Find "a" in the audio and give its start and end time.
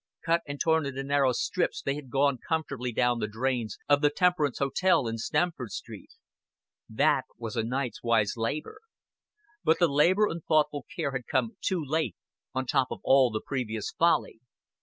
7.55-7.61